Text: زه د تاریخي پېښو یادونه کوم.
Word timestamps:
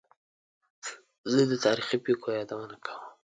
زه 1.31 1.39
د 1.51 1.53
تاریخي 1.65 1.97
پېښو 2.05 2.27
یادونه 2.39 2.75
کوم. 2.85 3.01